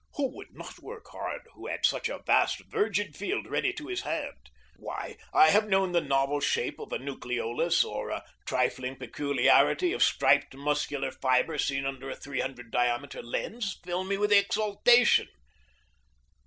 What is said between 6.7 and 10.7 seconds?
of a nucleolus, or a trifling peculiarity of striped